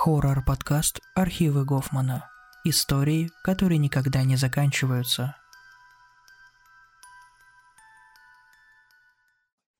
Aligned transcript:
Хоррор-подкаст 0.00 1.00
«Архивы 1.16 1.64
Гофмана». 1.64 2.30
Истории, 2.62 3.30
которые 3.42 3.78
никогда 3.78 4.22
не 4.22 4.36
заканчиваются. 4.36 5.34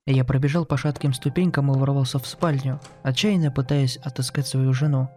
Я 0.07 0.25
пробежал 0.25 0.67
по 0.67 0.77
шатким 0.77 1.13
ступенькам 1.13 1.71
и 1.71 1.79
ворвался 1.79 2.19
в 2.19 2.27
спальню, 2.27 2.81
отчаянно 3.05 3.53
пытаясь 3.53 3.97
отыскать 3.99 4.49
свою 4.49 4.73
жену. 4.73 5.09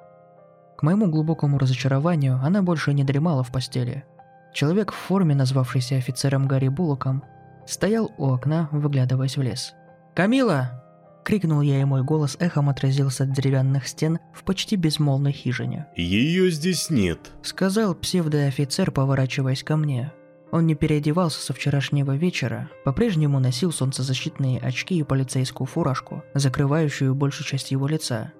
К 0.77 0.83
моему 0.83 1.09
глубокому 1.09 1.57
разочарованию, 1.57 2.39
она 2.43 2.61
больше 2.61 2.93
не 2.93 3.03
дремала 3.03 3.41
в 3.41 3.51
постели. 3.51 4.05
Человек 4.53 4.91
в 4.91 4.95
форме, 4.95 5.33
назвавшийся 5.33 5.95
офицером 5.95 6.47
Гарри 6.47 6.67
Буллоком, 6.67 7.23
стоял 7.65 8.11
у 8.19 8.31
окна, 8.31 8.69
выглядываясь 8.71 9.35
в 9.35 9.41
лес. 9.41 9.73
«Камила!» 10.13 10.90
Крикнул 11.23 11.61
я, 11.61 11.81
и 11.81 11.85
мой 11.85 12.03
голос 12.03 12.35
эхом 12.39 12.69
отразился 12.69 13.23
от 13.23 13.31
деревянных 13.31 13.87
стен 13.87 14.19
в 14.33 14.43
почти 14.43 14.75
безмолвной 14.75 15.31
хижине. 15.31 15.87
«Ее 15.95 16.49
здесь 16.49 16.89
нет»,— 16.89 17.31
сказал 17.43 17.93
псевдоофицер, 17.93 18.91
поворачиваясь 18.91 19.63
ко 19.63 19.77
мне. 19.77 20.11
Он 20.51 20.65
не 20.65 20.75
переодевался 20.75 21.39
со 21.41 21.53
вчерашнего 21.53 22.15
вечера, 22.15 22.69
по-прежнему 22.83 23.39
носил 23.39 23.71
солнцезащитные 23.71 24.59
очки 24.59 24.97
и 24.97 25.03
полицейскую 25.03 25.65
фуражку, 25.65 26.23
закрывающую 26.33 27.15
большую 27.15 27.47
часть 27.47 27.71
его 27.71 27.87
лица. 27.87 28.33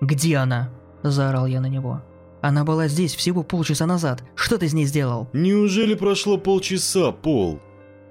«Где 0.00 0.38
она?»– 0.38 0.70
заорал 1.02 1.46
я 1.46 1.60
на 1.60 1.66
него. 1.66 2.02
«Она 2.40 2.64
была 2.64 2.88
здесь 2.88 3.14
всего 3.14 3.44
полчаса 3.44 3.86
назад. 3.86 4.24
Что 4.34 4.58
ты 4.58 4.68
с 4.68 4.72
ней 4.72 4.86
сделал?» 4.86 5.28
«Неужели 5.32 5.94
прошло 5.94 6.38
полчаса, 6.38 7.12
Пол?» 7.12 7.60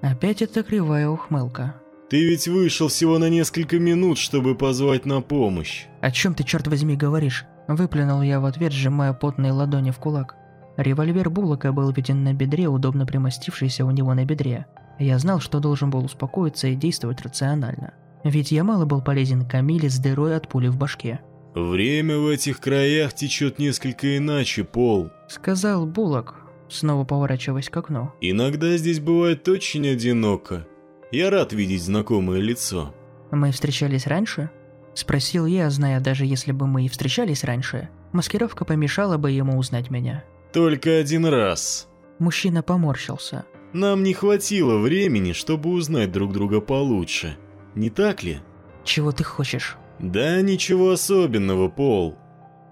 Опять 0.02 0.42
эта 0.42 0.64
кривая 0.64 1.10
ухмылка. 1.10 1.81
Ты 2.12 2.26
ведь 2.26 2.50
вышел 2.50 2.90
всего 2.90 3.20
на 3.20 3.30
несколько 3.30 3.80
минут, 3.80 4.18
чтобы 4.18 4.54
позвать 4.54 5.06
на 5.06 5.22
помощь. 5.22 5.86
О 6.02 6.12
чем 6.12 6.34
ты, 6.34 6.44
черт 6.44 6.68
возьми, 6.68 6.98
говоришь? 6.98 7.46
Выплюнул 7.70 8.22
я 8.22 8.42
в 8.42 8.46
ответ, 8.46 8.74
сжимая 8.74 9.14
потные 9.14 9.54
ладони 9.54 9.92
в 9.92 9.98
кулак. 9.98 10.36
Револьвер 10.76 11.30
Буллока 11.30 11.72
был 11.72 11.90
виден 11.94 12.26
на 12.26 12.34
бедре, 12.34 12.68
удобно 12.68 13.06
примостившийся 13.06 13.86
у 13.86 13.92
него 13.92 14.14
на 14.14 14.26
бедре. 14.26 14.66
Я 15.00 15.20
знал, 15.20 15.40
что 15.40 15.62
должен 15.62 15.90
был 15.90 16.04
успокоиться 16.04 16.68
и 16.68 16.76
действовать 16.76 17.22
рационально. 17.22 17.94
Ведь 18.26 18.52
я 18.52 18.66
мало 18.66 18.84
был 18.84 19.02
полезен 19.02 19.48
Камиле 19.48 19.90
с 19.90 19.98
дырой 19.98 20.36
от 20.36 20.50
пули 20.50 20.68
в 20.68 20.76
башке. 20.76 21.22
«Время 21.56 22.18
в 22.18 22.28
этих 22.28 22.60
краях 22.60 23.14
течет 23.14 23.58
несколько 23.58 24.18
иначе, 24.18 24.66
Пол»,— 24.66 25.12
сказал 25.30 25.86
Буллок, 25.86 26.36
снова 26.68 27.06
поворачиваясь 27.06 27.70
к 27.70 27.78
окну. 27.78 28.12
«Иногда 28.20 28.76
здесь 28.76 29.00
бывает 29.00 29.48
очень 29.48 29.88
одиноко. 29.88 30.68
Я 31.12 31.30
рад 31.30 31.52
видеть 31.52 31.84
знакомое 31.84 32.40
лицо. 32.40 32.94
Мы 33.32 33.52
встречались 33.52 34.08
раньше? 34.08 34.50
Спросил 34.94 35.46
я, 35.46 35.70
зная, 35.70 36.00
даже 36.00 36.26
если 36.26 36.52
бы 36.52 36.68
мы 36.68 36.86
и 36.86 36.90
встречались 36.90 37.44
раньше, 37.44 37.90
маскировка 38.12 38.66
помешала 38.66 39.18
бы 39.18 39.32
ему 39.32 39.58
узнать 39.58 39.90
меня. 39.90 40.24
Только 40.54 40.98
один 40.98 41.26
раз. 41.26 41.88
Мужчина 42.20 42.62
поморщился. 42.62 43.46
Нам 43.74 44.04
не 44.04 44.14
хватило 44.14 44.78
времени, 44.78 45.32
чтобы 45.32 45.70
узнать 45.70 46.12
друг 46.12 46.34
друга 46.34 46.60
получше. 46.60 47.38
Не 47.74 47.90
так 47.90 48.24
ли? 48.24 48.40
Чего 48.84 49.12
ты 49.12 49.24
хочешь? 49.24 49.78
Да 50.00 50.42
ничего 50.42 50.92
особенного, 50.92 51.70
Пол. 51.70 52.18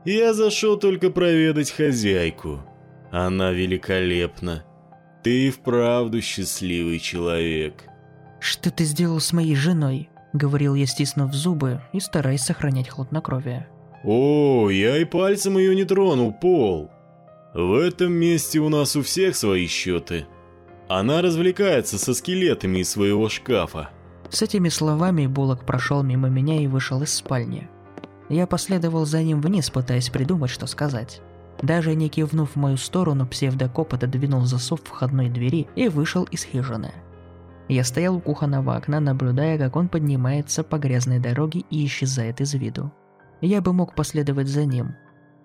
Я 0.05 0.33
зашел 0.33 0.77
только 0.77 1.09
проведать 1.09 1.71
хозяйку. 1.71 2.59
Она 3.11 3.51
великолепна. 3.51 4.65
Ты 5.23 5.47
и 5.47 5.51
вправду 5.51 6.21
счастливый 6.21 6.99
человек. 6.99 7.83
«Что 8.39 8.71
ты 8.71 8.85
сделал 8.85 9.19
с 9.19 9.33
моей 9.33 9.55
женой?»— 9.55 10.09
говорил 10.33 10.75
я, 10.75 10.85
стиснув 10.85 11.33
зубы 11.33 11.81
и 11.91 11.99
стараясь 11.99 12.43
сохранять 12.43 12.89
хладнокровие. 12.89 13.67
«О, 14.03 14.69
я 14.69 14.97
и 14.97 15.05
пальцем 15.05 15.57
ее 15.57 15.75
не 15.75 15.83
тронул, 15.83 16.31
Пол. 16.31 16.89
В 17.53 17.73
этом 17.73 18.13
месте 18.13 18.59
у 18.59 18.69
нас 18.69 18.95
у 18.95 19.01
всех 19.01 19.35
свои 19.35 19.67
счеты. 19.67 20.25
Она 20.87 21.21
развлекается 21.21 21.97
со 21.97 22.13
скелетами 22.13 22.79
из 22.79 22.89
своего 22.89 23.27
шкафа». 23.27 23.89
С 24.29 24.41
этими 24.41 24.69
словами 24.69 25.25
Буллок 25.25 25.65
прошел 25.65 26.03
мимо 26.03 26.29
меня 26.29 26.61
и 26.61 26.67
вышел 26.67 27.01
из 27.01 27.13
спальни. 27.13 27.67
Я 28.29 28.45
последовал 28.45 29.05
за 29.05 29.23
ним 29.23 29.41
вниз, 29.41 29.71
пытаясь 29.71 30.09
придумать, 30.09 30.51
что 30.51 30.67
сказать. 30.67 31.21
Даже 31.63 31.95
не 31.95 32.09
кивнув 32.09 32.51
в 32.51 32.55
мою 32.55 32.77
сторону, 32.77 33.27
псевдокоп 33.27 33.95
отодвинул 33.95 34.45
засов 34.45 34.81
входной 34.83 35.29
двери 35.29 35.67
и 35.75 35.89
вышел 35.89 36.23
из 36.25 36.43
хижины. 36.43 36.93
Я 37.69 37.83
стоял 37.83 38.15
у 38.15 38.19
кухонного 38.19 38.75
окна, 38.75 38.99
наблюдая, 38.99 39.59
как 39.59 39.75
он 39.75 39.89
поднимается 39.89 40.63
по 40.63 40.79
грязной 40.79 41.19
дороге 41.19 41.63
и 41.69 41.85
исчезает 41.85 42.41
из 42.41 42.55
виду. 42.55 42.91
Я 43.41 43.61
бы 43.61 43.73
мог 43.73 43.93
последовать 43.93 44.47
за 44.47 44.65
ним, 44.65 44.95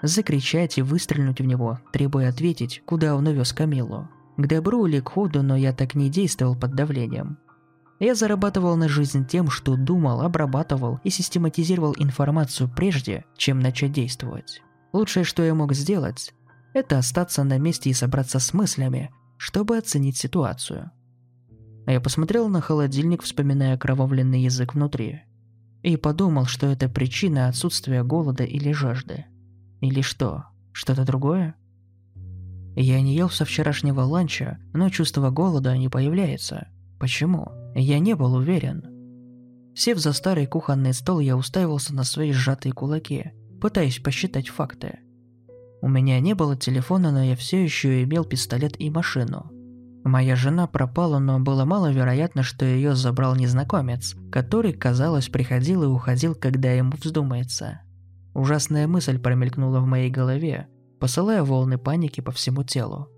закричать 0.02 0.78
и 0.78 0.82
выстрелить 0.82 1.40
в 1.40 1.44
него, 1.44 1.80
требуя 1.92 2.30
ответить, 2.30 2.82
куда 2.86 3.14
он 3.14 3.26
увез 3.26 3.52
Камилу. 3.52 4.08
К 4.38 4.46
добру 4.46 4.86
или 4.86 5.00
к 5.00 5.10
ходу, 5.10 5.42
но 5.42 5.54
я 5.54 5.74
так 5.74 5.94
не 5.94 6.08
действовал 6.08 6.56
под 6.56 6.74
давлением. 6.74 7.38
Я 8.00 8.14
зарабатывал 8.14 8.74
на 8.76 8.88
жизнь 8.88 9.26
тем, 9.26 9.50
что 9.50 9.76
думал, 9.76 10.22
обрабатывал 10.22 11.00
и 11.04 11.10
систематизировал 11.10 11.94
информацию 11.98 12.70
прежде, 12.74 13.24
чем 13.36 13.60
начать 13.60 13.92
действовать. 13.92 14.62
Лучшее, 14.94 15.24
что 15.24 15.42
я 15.42 15.54
мог 15.54 15.74
сделать, 15.74 16.32
это 16.72 16.98
остаться 16.98 17.44
на 17.44 17.58
месте 17.58 17.90
и 17.90 17.94
собраться 17.94 18.40
с 18.40 18.54
мыслями, 18.54 19.10
чтобы 19.36 19.76
оценить 19.76 20.16
ситуацию. 20.16 20.90
А 21.86 21.92
я 21.92 22.00
посмотрел 22.00 22.48
на 22.48 22.60
холодильник, 22.60 23.22
вспоминая 23.22 23.76
кровавленный 23.76 24.42
язык 24.42 24.74
внутри. 24.74 25.22
И 25.82 25.96
подумал, 25.96 26.46
что 26.46 26.66
это 26.66 26.88
причина 26.88 27.48
отсутствия 27.48 28.02
голода 28.02 28.44
или 28.44 28.72
жажды. 28.72 29.26
Или 29.80 30.00
что, 30.00 30.44
что-то 30.72 31.04
другое? 31.04 31.54
Я 32.74 33.00
не 33.02 33.14
ел 33.14 33.28
со 33.28 33.44
вчерашнего 33.44 34.00
ланча, 34.00 34.58
но 34.72 34.88
чувство 34.88 35.30
голода 35.30 35.76
не 35.76 35.88
появляется. 35.88 36.68
Почему? 36.98 37.48
Я 37.74 37.98
не 37.98 38.14
был 38.14 38.34
уверен. 38.34 38.94
Сев 39.76 39.98
за 39.98 40.12
старый 40.12 40.46
кухонный 40.46 40.94
стол, 40.94 41.20
я 41.20 41.36
уставился 41.36 41.94
на 41.94 42.04
свои 42.04 42.32
сжатые 42.32 42.72
кулаки, 42.72 43.32
пытаясь 43.60 43.98
посчитать 43.98 44.48
факты. 44.48 45.00
У 45.82 45.88
меня 45.88 46.18
не 46.20 46.34
было 46.34 46.56
телефона, 46.56 47.12
но 47.12 47.22
я 47.22 47.36
все 47.36 47.62
еще 47.62 48.02
имел 48.04 48.24
пистолет 48.24 48.80
и 48.80 48.88
машину. 48.88 49.50
Моя 50.04 50.36
жена 50.36 50.66
пропала, 50.66 51.18
но 51.18 51.40
было 51.40 51.64
маловероятно, 51.64 52.42
что 52.42 52.66
ее 52.66 52.94
забрал 52.94 53.34
незнакомец, 53.36 54.14
который, 54.30 54.74
казалось, 54.74 55.30
приходил 55.30 55.82
и 55.82 55.86
уходил, 55.86 56.34
когда 56.34 56.70
ему 56.70 56.92
вздумается. 57.02 57.80
Ужасная 58.34 58.86
мысль 58.86 59.18
промелькнула 59.18 59.80
в 59.80 59.86
моей 59.86 60.10
голове, 60.10 60.68
посылая 61.00 61.42
волны 61.42 61.78
паники 61.78 62.20
по 62.20 62.32
всему 62.32 62.64
телу. 62.64 63.08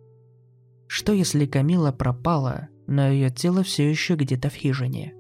Что 0.87 1.13
если 1.13 1.45
Камила 1.47 1.91
пропала, 1.91 2.69
но 2.87 3.09
ее 3.09 3.31
тело 3.31 3.65
все 3.65 3.91
еще 3.91 4.15
где-то 4.15 4.49
в 4.49 4.55
хижине? 4.55 5.13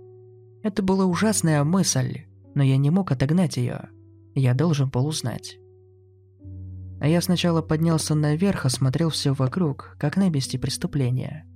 Это 0.62 0.84
была 0.84 1.04
ужасная 1.04 1.65
мысль, 1.65 2.27
но 2.54 2.62
я 2.62 2.77
не 2.77 2.91
мог 2.91 3.10
отогнать 3.10 3.56
ее. 3.56 3.88
Я 4.37 4.54
должен 4.54 4.88
был 4.88 5.04
узнать. 5.04 5.59
А 7.00 7.09
я 7.09 7.21
сначала 7.21 7.60
поднялся 7.60 8.15
наверх, 8.15 8.66
осмотрел 8.66 9.10
все 9.10 9.33
вокруг, 9.33 9.97
как 9.98 10.16
на 10.16 10.31
месте 10.31 10.60
преступления– 10.60 11.44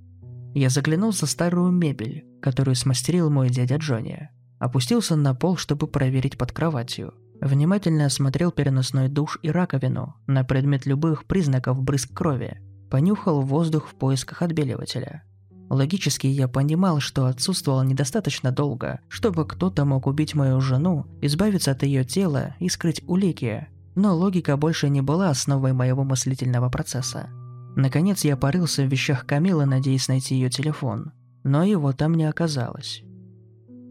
я 0.53 0.69
заглянул 0.69 1.13
за 1.13 1.25
старую 1.25 1.71
мебель, 1.71 2.25
которую 2.41 2.75
смастерил 2.75 3.29
мой 3.29 3.49
дядя 3.49 3.77
Джонни. 3.77 4.29
Опустился 4.59 5.15
на 5.15 5.33
пол, 5.33 5.57
чтобы 5.57 5.87
проверить 5.87 6.37
под 6.37 6.51
кроватью. 6.51 7.13
Внимательно 7.39 8.05
осмотрел 8.05 8.51
переносной 8.51 9.07
душ 9.07 9.39
и 9.41 9.49
раковину 9.49 10.15
на 10.27 10.43
предмет 10.43 10.85
любых 10.85 11.25
признаков 11.25 11.81
брызг 11.81 12.13
крови. 12.13 12.61
Понюхал 12.89 13.41
воздух 13.41 13.87
в 13.87 13.95
поисках 13.95 14.41
отбеливателя. 14.41 15.23
Логически 15.69 16.27
я 16.27 16.47
понимал, 16.47 16.99
что 16.99 17.27
отсутствовал 17.27 17.81
недостаточно 17.83 18.51
долго, 18.51 18.99
чтобы 19.07 19.47
кто-то 19.47 19.85
мог 19.85 20.05
убить 20.05 20.35
мою 20.35 20.59
жену, 20.59 21.07
избавиться 21.21 21.71
от 21.71 21.83
ее 21.83 22.03
тела 22.03 22.55
и 22.59 22.67
скрыть 22.67 23.01
улики. 23.07 23.67
Но 23.95 24.15
логика 24.15 24.57
больше 24.57 24.89
не 24.89 25.01
была 25.01 25.29
основой 25.29 25.71
моего 25.71 26.03
мыслительного 26.03 26.69
процесса. 26.69 27.29
Наконец 27.75 28.25
я 28.25 28.35
порылся 28.35 28.83
в 28.83 28.87
вещах 28.87 29.25
Камилы, 29.25 29.65
надеясь 29.65 30.07
найти 30.07 30.35
ее 30.35 30.49
телефон, 30.49 31.13
но 31.43 31.63
его 31.63 31.93
там 31.93 32.15
не 32.15 32.25
оказалось. 32.25 33.03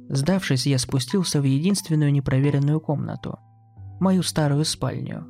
Сдавшись, 0.08 0.66
я 0.66 0.78
спустился 0.78 1.40
в 1.40 1.44
единственную 1.44 2.12
непроверенную 2.12 2.80
комнату– 2.80 3.38
мою 4.00 4.22
старую 4.22 4.64
спальню. 4.64 5.26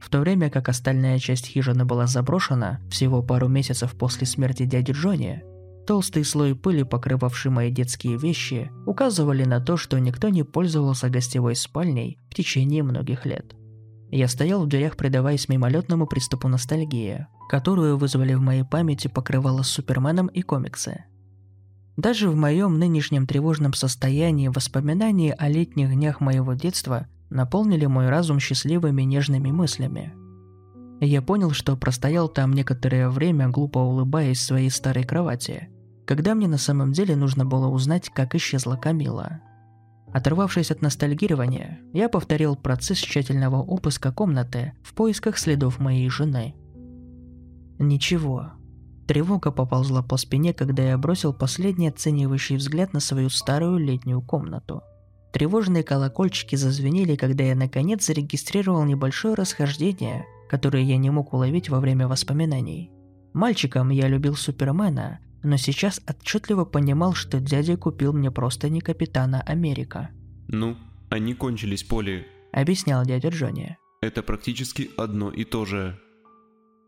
В 0.00 0.10
то 0.10 0.20
время 0.20 0.50
как 0.50 0.68
остальная 0.68 1.18
часть 1.18 1.46
хижины 1.46 1.84
была 1.84 2.06
заброшена 2.06 2.80
всего 2.90 3.22
пару 3.22 3.48
месяцев 3.48 3.94
после 3.96 4.26
смерти 4.26 4.64
дяди 4.64 4.92
Джонни, 4.92 5.42
толстый 5.86 6.24
слой 6.24 6.54
пыли, 6.54 6.82
покрывавший 6.82 7.50
мои 7.50 7.70
детские 7.70 8.18
вещи, 8.18 8.70
указывали 8.86 9.44
на 9.44 9.60
то, 9.60 9.76
что 9.76 9.98
никто 9.98 10.28
не 10.28 10.44
пользовался 10.44 11.10
гостевой 11.10 11.56
спальней 11.56 12.18
в 12.30 12.34
течение 12.34 12.82
многих 12.82 13.26
лет– 13.26 13.54
я 14.14 14.28
стоял 14.28 14.62
в 14.62 14.68
дверях, 14.68 14.96
предаваясь 14.96 15.48
мимолетному 15.48 16.06
приступу 16.06 16.46
ностальгии, 16.46 17.26
которую 17.48 17.96
вызвали 17.96 18.34
в 18.34 18.40
моей 18.40 18.64
памяти 18.64 19.08
покрывало 19.08 19.62
с 19.62 19.68
Суперменом 19.68 20.26
и 20.28 20.42
комиксы. 20.42 21.04
Даже 21.96 22.28
в 22.28 22.36
моем 22.36 22.78
нынешнем 22.78 23.26
тревожном 23.26 23.72
состоянии 23.72 24.48
воспоминания 24.48 25.32
о 25.32 25.48
летних 25.48 25.92
днях 25.94 26.20
моего 26.20 26.54
детства 26.54 27.06
наполнили 27.30 27.86
мой 27.86 28.08
разум 28.08 28.40
счастливыми 28.40 29.02
нежными 29.02 29.50
мыслями. 29.50 30.12
Я 31.00 31.22
понял, 31.22 31.52
что 31.52 31.76
простоял 31.76 32.28
там 32.28 32.52
некоторое 32.52 33.08
время, 33.08 33.48
глупо 33.48 33.78
улыбаясь 33.78 34.40
своей 34.40 34.70
старой 34.70 35.04
кровати, 35.04 35.68
когда 36.06 36.34
мне 36.34 36.48
на 36.48 36.58
самом 36.58 36.92
деле 36.92 37.16
нужно 37.16 37.44
было 37.44 37.68
узнать, 37.68 38.10
как 38.10 38.34
исчезла 38.34 38.76
Камила. 38.76 39.40
Оторвавшись 40.12 40.70
от 40.70 40.80
ностальгирования, 40.80 41.80
я 41.92 42.08
повторил 42.08 42.54
процесс 42.56 42.98
тщательного 42.98 43.56
обыска 43.56 44.12
комнаты 44.12 44.72
в 44.82 44.94
поисках 44.94 45.38
следов 45.38 45.80
моей 45.80 46.08
жены. 46.08 46.54
Ничего. 47.78 48.52
Тревога 49.06 49.50
поползла 49.50 50.02
по 50.02 50.16
спине, 50.16 50.54
когда 50.54 50.82
я 50.82 50.98
бросил 50.98 51.32
последний 51.32 51.88
оценивающий 51.88 52.56
взгляд 52.56 52.92
на 52.92 53.00
свою 53.00 53.28
старую 53.28 53.78
летнюю 53.78 54.22
комнату. 54.22 54.82
Тревожные 55.32 55.82
колокольчики 55.82 56.56
зазвенели, 56.56 57.16
когда 57.16 57.44
я 57.44 57.54
наконец 57.54 58.06
зарегистрировал 58.06 58.84
небольшое 58.84 59.34
расхождение, 59.34 60.24
которое 60.48 60.84
я 60.84 60.96
не 60.96 61.10
мог 61.10 61.34
уловить 61.34 61.68
во 61.68 61.80
время 61.80 62.06
воспоминаний. 62.06 62.92
Мальчиком 63.32 63.90
я 63.90 64.06
любил 64.06 64.36
Супермена, 64.36 65.18
но 65.42 65.56
сейчас 65.56 66.00
отчетливо 66.08 66.64
понимал, 66.64 67.14
что 67.14 67.40
дядя 67.40 67.76
купил 67.76 68.12
мне 68.12 68.30
просто 68.30 68.68
не 68.68 68.80
Капитана 68.80 69.42
Америка. 69.42 70.10
«Ну, 70.46 70.76
они 71.10 71.34
кончились, 71.34 71.82
Поли»,— 71.82 72.26
объяснял 72.52 73.04
дядя 73.04 73.30
Джонни. 73.30 73.76
«Это 74.00 74.22
практически 74.22 74.90
одно 74.96 75.30
и 75.30 75.44
то 75.44 75.64
же». 75.64 75.98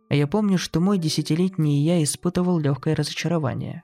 Я 0.09 0.27
помню, 0.27 0.59
что 0.59 0.81
мой 0.81 0.99
десятилетний 0.99 1.83
я 1.83 2.03
испытывал 2.03 2.59
легкое 2.59 2.95
разочарование. 2.95 3.83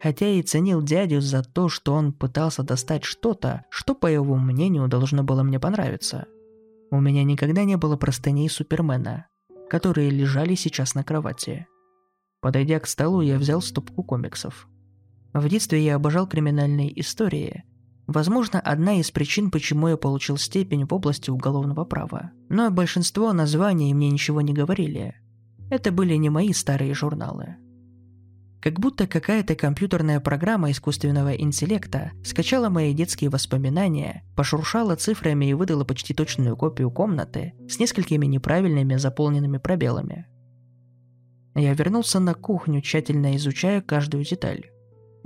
Хотя 0.00 0.28
и 0.28 0.42
ценил 0.42 0.82
дядю 0.82 1.20
за 1.20 1.44
то, 1.44 1.68
что 1.68 1.94
он 1.94 2.12
пытался 2.12 2.64
достать 2.64 3.04
что-то, 3.04 3.64
что, 3.70 3.94
по 3.94 4.08
его 4.08 4.36
мнению, 4.36 4.88
должно 4.88 5.22
было 5.22 5.44
мне 5.44 5.60
понравиться. 5.60 6.26
У 6.90 7.00
меня 7.00 7.22
никогда 7.22 7.62
не 7.64 7.76
было 7.76 7.96
простыней 7.96 8.50
Супермена, 8.50 9.26
которые 9.70 10.10
лежали 10.10 10.56
сейчас 10.56 10.94
на 10.94 11.04
кровати. 11.04 11.66
Подойдя 12.40 12.80
к 12.80 12.88
столу, 12.88 13.20
я 13.20 13.38
взял 13.38 13.62
стопку 13.62 14.02
комиксов. 14.02 14.68
В 15.32 15.48
детстве 15.48 15.82
я 15.84 15.94
обожал 15.94 16.26
криминальные 16.26 17.00
истории. 17.00 17.64
Возможно, 18.08 18.60
одна 18.60 18.98
из 18.98 19.12
причин, 19.12 19.50
почему 19.52 19.88
я 19.88 19.96
получил 19.96 20.36
степень 20.36 20.84
в 20.84 20.92
области 20.92 21.30
уголовного 21.30 21.84
права. 21.84 22.32
Но 22.48 22.70
большинство 22.70 23.32
названий 23.32 23.94
мне 23.94 24.10
ничего 24.10 24.40
не 24.40 24.52
говорили. 24.52 25.14
Это 25.72 25.90
были 25.90 26.16
не 26.16 26.28
мои 26.28 26.52
старые 26.52 26.92
журналы. 26.92 27.56
Как 28.60 28.78
будто 28.78 29.06
какая-то 29.06 29.54
компьютерная 29.54 30.20
программа 30.20 30.70
искусственного 30.70 31.34
интеллекта 31.34 32.12
скачала 32.22 32.68
мои 32.68 32.92
детские 32.92 33.30
воспоминания, 33.30 34.22
пошуршала 34.36 34.96
цифрами 34.96 35.46
и 35.46 35.54
выдала 35.54 35.84
почти 35.84 36.12
точную 36.12 36.58
копию 36.58 36.90
комнаты 36.90 37.54
с 37.70 37.78
несколькими 37.78 38.26
неправильными 38.26 38.96
заполненными 38.96 39.56
пробелами. 39.56 40.26
Я 41.54 41.72
вернулся 41.72 42.20
на 42.20 42.34
кухню, 42.34 42.82
тщательно 42.82 43.34
изучая 43.36 43.80
каждую 43.80 44.24
деталь. 44.24 44.66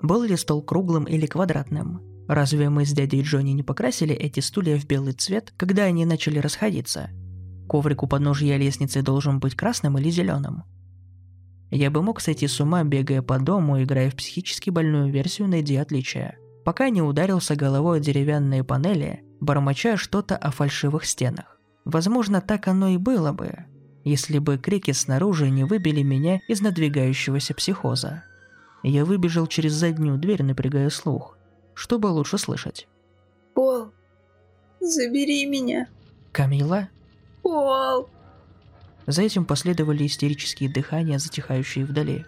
Был 0.01 0.23
ли 0.23 0.37
стол 0.37 0.63
круглым 0.63 1.07
или 1.07 1.27
квадратным? 1.27 2.03
Разве 2.29 2.71
мы 2.71 2.87
с 2.87 2.93
дядей 2.93 3.23
Джонни 3.23 3.51
не 3.51 3.65
покрасили 3.65 4.15
эти 4.15 4.39
стулья 4.39 4.79
в 4.79 4.87
белый 4.87 5.15
цвет, 5.15 5.53
когда 5.57 5.83
они 5.83 6.05
начали 6.05 6.39
расходиться? 6.39 7.11
Коврик 7.69 8.03
у 8.03 8.07
подножья 8.07 8.57
лестницы 8.57 9.03
должен 9.03 9.41
быть 9.41 9.55
красным 9.55 9.99
или 9.99 10.11
зеленым? 10.11 10.65
Я 11.71 11.91
бы 11.91 12.03
мог 12.03 12.21
сойти 12.21 12.47
с 12.47 12.61
ума, 12.61 12.85
бегая 12.85 13.23
по 13.23 13.39
дому, 13.39 13.83
играя 13.83 14.11
в 14.11 14.15
психически 14.15 14.71
больную 14.71 15.11
версию 15.11 15.49
«Найди 15.49 15.77
отличия», 15.77 16.39
пока 16.65 16.91
не 16.91 17.03
ударился 17.03 17.57
головой 17.57 17.99
о 17.99 18.01
деревянные 18.01 18.63
панели, 18.63 19.25
бормоча 19.41 19.97
что-то 19.97 20.37
о 20.37 20.51
фальшивых 20.53 21.05
стенах. 21.05 21.59
Возможно, 21.85 22.41
так 22.41 22.69
оно 22.69 22.89
и 22.89 22.97
было 22.97 23.33
бы, 23.33 23.65
если 24.05 24.39
бы 24.39 24.59
крики 24.59 24.93
снаружи 24.93 25.51
не 25.51 25.65
выбили 25.65 26.03
меня 26.03 26.41
из 26.49 26.61
надвигающегося 26.61 27.55
психоза. 27.55 28.23
Я 28.85 29.05
выбежал 29.05 29.49
через 29.49 29.73
заднюю 29.73 30.19
дверь, 30.19 30.45
напрягая 30.45 30.91
слух, 30.91 31.37
чтобы 31.75 32.07
лучше 32.07 32.39
слышать. 32.39 32.87
«Пол, 33.55 33.91
забери 34.81 35.47
меня!» 35.47 35.89
«Камила?» 36.31 36.89
«Пол!» 37.47 38.09
За 39.07 39.23
этим 39.23 39.45
последовали 39.45 40.05
истерические 40.05 40.69
дыхания, 40.69 41.21
затихающие 41.21 41.85
вдали. 41.85 42.27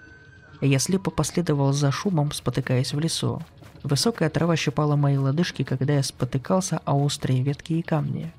Я 0.60 0.78
слепо 0.78 1.10
последовал 1.10 1.72
за 1.72 1.90
шумом, 1.90 2.30
спотыкаясь 2.30 2.94
в 2.94 3.00
лесу. 3.00 3.42
Высокая 3.82 4.30
трава 4.30 4.54
щипала 4.54 4.94
мои 4.94 5.16
лодыжки, 5.16 5.64
когда 5.64 5.94
я 5.94 6.04
спотыкался 6.04 6.80
о 6.84 6.94
острые 6.94 7.42
ветки 7.42 7.72
и 7.72 7.82
камни. 7.82 8.32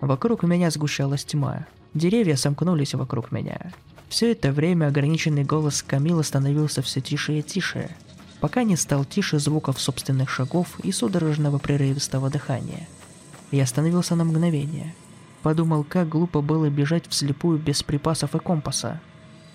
Вокруг 0.00 0.42
меня 0.42 0.70
сгущалась 0.70 1.26
тьма. 1.26 1.66
Деревья 1.92 2.36
сомкнулись 2.36 2.94
вокруг 2.94 3.30
меня. 3.30 3.70
Все 4.08 4.32
это 4.32 4.52
время 4.52 4.86
ограниченный 4.86 5.44
голос 5.44 5.82
Камилы 5.82 6.24
становился 6.24 6.80
все 6.80 7.02
тише 7.02 7.40
и 7.40 7.42
тише, 7.42 7.90
пока 8.40 8.62
не 8.62 8.76
стал 8.76 9.04
тише 9.04 9.38
звуков 9.38 9.78
собственных 9.78 10.30
шагов 10.30 10.80
и 10.82 10.92
судорожного 10.92 11.58
прерывистого 11.58 12.30
дыхания. 12.30 12.88
Я 13.50 13.64
остановился 13.64 14.14
на 14.16 14.24
мгновение. 14.24 14.94
Подумал, 15.42 15.84
как 15.84 16.08
глупо 16.08 16.40
было 16.40 16.70
бежать 16.70 17.08
вслепую 17.08 17.58
без 17.58 17.82
припасов 17.82 18.34
и 18.34 18.38
компаса. 18.38 19.00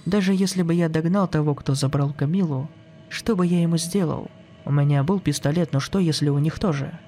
Даже 0.05 0.33
если 0.33 0.61
бы 0.61 0.73
я 0.73 0.89
догнал 0.89 1.27
того, 1.27 1.55
кто 1.55 1.75
забрал 1.75 2.13
Камилу, 2.13 2.69
что 3.09 3.35
бы 3.35 3.45
я 3.45 3.61
ему 3.61 3.77
сделал? 3.77 4.29
У 4.65 4.71
меня 4.71 5.03
был 5.03 5.19
пистолет, 5.19 5.71
но 5.71 5.79
что 5.79 5.99
если 5.99 6.29
у 6.29 6.39
них 6.39 6.59
тоже? 6.59 6.99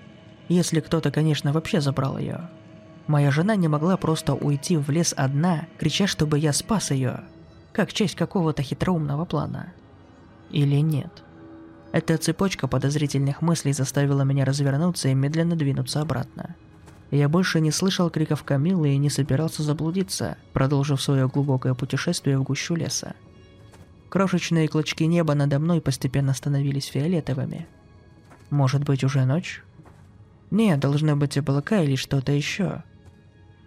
Если 0.48 0.80
кто-то, 0.80 1.12
конечно, 1.12 1.52
вообще 1.52 1.82
забрал 1.82 2.18
ее. 2.18 2.50
Моя 3.08 3.32
жена 3.32 3.56
не 3.56 3.68
могла 3.68 3.98
просто 3.98 4.34
уйти 4.34 4.78
в 4.78 4.90
лес 4.90 5.14
одна, 5.18 5.68
крича, 5.78 6.08
чтобы 6.08 6.40
я 6.40 6.54
спас 6.54 6.92
ее, 6.92 7.22
как 7.74 7.92
часть 7.92 8.16
какого-то 8.16 8.62
хитроумного 8.62 9.26
плана. 9.26 9.74
Или 10.52 10.78
нет? 10.78 11.24
Эта 11.92 12.18
цепочка 12.18 12.68
подозрительных 12.68 13.42
мыслей 13.42 13.74
заставила 13.74 14.22
меня 14.22 14.46
развернуться 14.46 15.10
и 15.10 15.14
медленно 15.14 15.56
двинуться 15.56 16.02
обратно. 16.02 16.56
Я 17.12 17.28
больше 17.28 17.60
не 17.60 17.72
слышал 17.72 18.10
криков 18.10 18.44
Камилы 18.44 18.94
и 18.94 18.98
не 18.98 19.10
собирался 19.10 19.64
заблудиться, 19.64 20.38
продолжив 20.54 21.02
свое 21.02 21.28
глубокое 21.28 21.74
путешествие 21.74 22.38
в 22.38 22.44
гущу 22.44 22.76
леса. 22.76 23.16
Крошечные 24.10 24.68
клочки 24.68 25.04
неба 25.06 25.34
надо 25.34 25.60
мной 25.60 25.82
постепенно 25.82 26.34
становились 26.34 26.86
фиолетовыми. 26.86 27.68
Может 28.50 28.84
быть, 28.84 29.04
уже 29.04 29.26
ночь? 29.26 29.64
Нет, 30.52 30.80
должно 30.80 31.16
быть 31.16 31.38
облака 31.38 31.82
или 31.82 31.96
что-то 31.96 32.32
еще. 32.32 32.84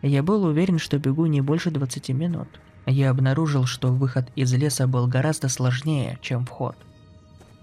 Я 0.03 0.23
был 0.23 0.45
уверен, 0.45 0.79
что 0.79 0.99
бегу 0.99 1.27
не 1.27 1.41
больше 1.41 1.71
20 1.71 2.09
минут. 2.11 2.49
Я 2.87 3.11
обнаружил, 3.11 3.67
что 3.67 3.89
выход 3.93 4.29
из 4.35 4.53
леса 4.53 4.89
был 4.89 5.07
гораздо 5.07 5.49
сложнее, 5.49 6.19
чем 6.21 6.45
вход. 6.45 6.77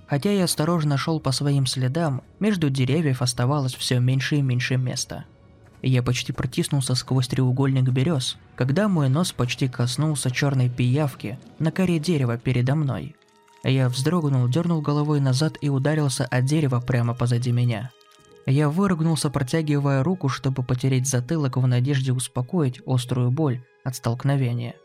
Хотя 0.08 0.32
я 0.32 0.46
осторожно 0.46 0.98
шел 0.98 1.20
по 1.20 1.34
своим 1.34 1.66
следам, 1.66 2.22
между 2.40 2.70
деревьев 2.70 3.22
оставалось 3.22 3.76
все 3.76 4.00
меньше 4.00 4.38
и 4.38 4.42
меньше 4.42 4.78
места. 4.78 5.26
Я 5.82 6.04
почти 6.04 6.34
протиснулся 6.34 6.94
сквозь 6.96 7.28
треугольник 7.28 7.90
берез, 7.90 8.38
когда 8.56 8.88
мой 8.90 9.08
нос 9.10 9.32
почти 9.32 9.70
коснулся 9.70 10.30
черной 10.30 10.70
пиявки 10.70 11.40
на 11.58 11.72
коре 11.72 12.00
дерева 12.00 12.38
передо 12.38 12.76
мной. 12.76 13.16
Я 13.64 13.90
вздрогнул, 13.90 14.48
дернул 14.48 14.82
головой 14.82 15.20
назад 15.20 15.58
и 15.62 15.70
ударился 15.70 16.26
о 16.26 16.42
дерево 16.42 16.82
прямо 16.82 17.14
позади 17.14 17.52
меня. 17.52 17.92
Я 18.46 18.70
выругнулся, 18.70 19.30
протягивая 19.30 20.04
руку, 20.04 20.28
чтобы 20.28 20.64
потереть 20.64 21.08
затылок 21.08 21.58
в 21.58 21.68
надежде 21.68 22.14
успокоить 22.14 22.82
острую 22.86 23.32
боль 23.32 23.62
от 23.84 23.96
столкновения. 23.96 24.76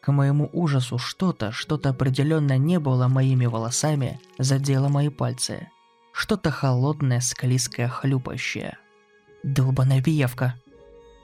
К 0.00 0.12
моему 0.12 0.48
ужасу 0.52 0.98
что-то, 0.98 1.52
что-то 1.52 1.90
определенно 1.90 2.56
не 2.56 2.80
было 2.80 3.06
моими 3.06 3.46
волосами, 3.46 4.18
задело 4.38 4.88
мои 4.88 5.10
пальцы. 5.10 5.68
Что-то 6.12 6.50
холодное, 6.50 7.20
склизкое, 7.20 7.88
хлюпающее. 7.88 8.78
Долбаная 9.42 10.02
пиявка. 10.02 10.54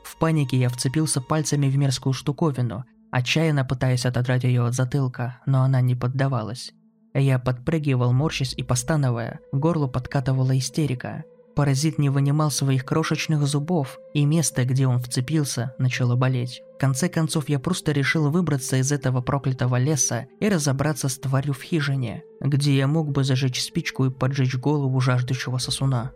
В 0.04 0.16
панике 0.18 0.56
я 0.56 0.68
вцепился 0.68 1.20
пальцами 1.20 1.68
в 1.68 1.76
мерзкую 1.76 2.12
штуковину, 2.12 2.85
отчаянно 3.11 3.64
пытаясь 3.64 4.06
отодрать 4.06 4.44
ее 4.44 4.66
от 4.66 4.75
затылка, 4.75 5.40
но 5.46 5.62
она 5.62 5.80
не 5.80 5.94
поддавалась. 5.94 6.73
Я 7.14 7.38
подпрыгивал, 7.38 8.12
морщась 8.12 8.54
и 8.56 8.62
постановая, 8.62 9.40
горло 9.52 9.87
подкатывала 9.87 10.56
истерика– 10.56 11.25
Паразит 11.56 11.96
не 11.96 12.11
вынимал 12.11 12.50
своих 12.50 12.85
крошечных 12.85 13.46
зубов, 13.46 13.99
и 14.12 14.26
место, 14.26 14.66
где 14.66 14.87
он 14.87 14.99
вцепился, 14.99 15.75
начало 15.78 16.14
болеть. 16.14 16.61
В 16.75 16.78
конце 16.78 17.08
концов, 17.08 17.49
я 17.49 17.58
просто 17.58 17.92
решил 17.92 18.30
выбраться 18.30 18.76
из 18.76 18.92
этого 18.92 19.23
проклятого 19.23 19.76
леса 19.76 20.26
и 20.38 20.50
разобраться 20.50 21.08
с 21.08 21.18
тварью 21.18 21.54
в 21.54 21.62
хижине, 21.62 22.25
где 22.42 22.76
я 22.76 22.87
мог 22.87 23.11
бы 23.11 23.25
зажечь 23.25 23.62
спичку 23.62 24.04
и 24.04 24.11
поджечь 24.11 24.56
голову 24.56 25.00
жаждущего 25.00 25.56
сосуна. 25.56 26.12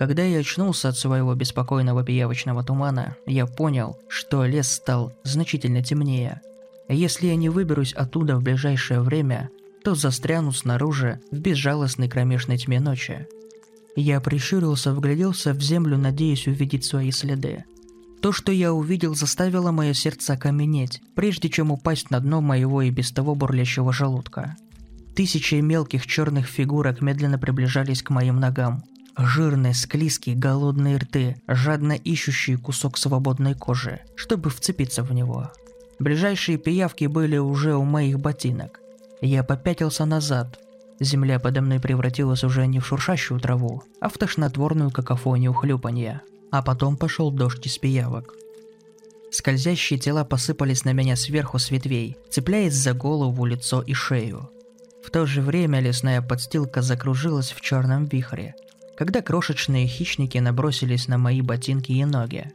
Когда 0.00 0.22
я 0.22 0.38
очнулся 0.38 0.88
от 0.88 0.96
своего 0.96 1.34
беспокойного 1.34 2.02
пиявочного 2.02 2.64
тумана, 2.64 3.16
я 3.26 3.44
понял, 3.44 3.98
что 4.08 4.46
лес 4.46 4.72
стал 4.72 5.12
значительно 5.24 5.84
темнее. 5.84 6.40
Если 6.88 7.26
я 7.26 7.36
не 7.36 7.50
выберусь 7.50 7.92
оттуда 7.92 8.38
в 8.38 8.42
ближайшее 8.42 9.02
время, 9.02 9.50
то 9.84 9.94
застряну 9.94 10.52
снаружи 10.52 11.20
в 11.30 11.38
безжалостной 11.38 12.08
кромешной 12.08 12.56
тьме 12.56 12.80
ночи. 12.80 13.26
Я 13.94 14.22
прищурился, 14.22 14.94
вгляделся 14.94 15.52
в 15.52 15.60
землю, 15.60 15.98
надеясь 15.98 16.46
увидеть 16.46 16.86
свои 16.86 17.10
следы. 17.10 17.64
То, 18.22 18.32
что 18.32 18.52
я 18.52 18.72
увидел, 18.72 19.14
заставило 19.14 19.70
мое 19.70 19.92
сердце 19.92 20.32
окаменеть, 20.32 21.02
прежде 21.14 21.50
чем 21.50 21.70
упасть 21.70 22.10
на 22.10 22.20
дно 22.20 22.40
моего 22.40 22.80
и 22.80 22.90
без 22.90 23.12
того 23.12 23.34
бурлящего 23.34 23.92
желудка. 23.92 24.56
Тысячи 25.14 25.56
мелких 25.56 26.06
черных 26.06 26.46
фигурок 26.46 27.02
медленно 27.02 27.38
приближались 27.38 28.02
к 28.02 28.08
моим 28.08 28.40
ногам. 28.40 28.82
Жирные, 29.22 29.74
склизкие, 29.74 30.34
голодные 30.34 30.96
рты, 30.96 31.36
жадно 31.46 31.92
ищущие 31.92 32.56
кусок 32.56 32.96
свободной 32.96 33.54
кожи, 33.54 34.00
чтобы 34.16 34.48
вцепиться 34.48 35.02
в 35.02 35.12
него. 35.12 35.50
Ближайшие 35.98 36.56
пиявки 36.56 37.04
были 37.04 37.36
уже 37.36 37.74
у 37.74 37.84
моих 37.84 38.18
ботинок. 38.18 38.80
Я 39.20 39.44
попятился 39.44 40.06
назад. 40.06 40.58
Земля 41.00 41.38
подо 41.38 41.60
мной 41.60 41.80
превратилась 41.80 42.44
уже 42.44 42.66
не 42.66 42.80
в 42.80 42.86
шуршащую 42.86 43.40
траву, 43.40 43.82
а 44.00 44.08
в 44.08 44.16
тошнотворную 44.16 44.90
какофонию 44.90 45.52
хлюпанья. 45.52 46.22
А 46.50 46.62
потом 46.62 46.96
пошел 46.96 47.30
дождь 47.30 47.66
из 47.66 47.76
пиявок. 47.76 48.32
Скользящие 49.30 49.98
тела 49.98 50.24
посыпались 50.24 50.84
на 50.84 50.92
меня 50.94 51.14
сверху 51.16 51.58
с 51.58 51.70
ветвей, 51.70 52.16
цепляясь 52.30 52.74
за 52.74 52.94
голову, 52.94 53.44
лицо 53.44 53.82
и 53.82 53.92
шею. 53.92 54.50
В 55.04 55.10
то 55.10 55.26
же 55.26 55.42
время 55.42 55.80
лесная 55.80 56.22
подстилка 56.22 56.80
закружилась 56.80 57.52
в 57.52 57.60
черном 57.60 58.06
вихре, 58.06 58.54
когда 59.00 59.22
крошечные 59.22 59.86
хищники 59.86 60.36
набросились 60.36 61.08
на 61.08 61.16
мои 61.16 61.40
ботинки 61.40 61.90
и 61.90 62.04
ноги. 62.04 62.52